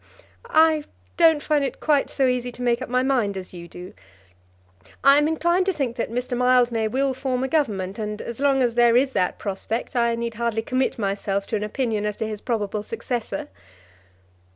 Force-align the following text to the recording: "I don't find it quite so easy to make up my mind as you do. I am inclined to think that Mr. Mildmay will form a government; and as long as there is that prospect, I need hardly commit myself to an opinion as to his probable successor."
"I 0.49 0.85
don't 1.15 1.43
find 1.43 1.63
it 1.63 1.79
quite 1.79 2.09
so 2.09 2.25
easy 2.25 2.51
to 2.53 2.63
make 2.63 2.81
up 2.81 2.89
my 2.89 3.03
mind 3.03 3.37
as 3.37 3.53
you 3.53 3.67
do. 3.67 3.93
I 5.03 5.19
am 5.19 5.27
inclined 5.27 5.67
to 5.67 5.73
think 5.73 5.95
that 5.97 6.09
Mr. 6.09 6.35
Mildmay 6.35 6.87
will 6.87 7.13
form 7.13 7.43
a 7.43 7.47
government; 7.47 7.99
and 7.99 8.19
as 8.19 8.39
long 8.39 8.63
as 8.63 8.73
there 8.73 8.97
is 8.97 9.11
that 9.13 9.37
prospect, 9.37 9.95
I 9.95 10.15
need 10.15 10.33
hardly 10.33 10.63
commit 10.63 10.97
myself 10.97 11.45
to 11.49 11.55
an 11.55 11.63
opinion 11.63 12.07
as 12.07 12.17
to 12.17 12.27
his 12.27 12.41
probable 12.41 12.81
successor." 12.81 13.49